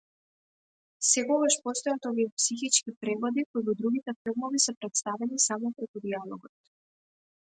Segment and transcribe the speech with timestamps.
[1.09, 6.57] Секогаш постојат овие психички преводи, кои во другите филмови се претставени само преку дијалогот.